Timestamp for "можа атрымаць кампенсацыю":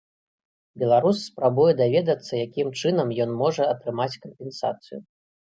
3.43-4.99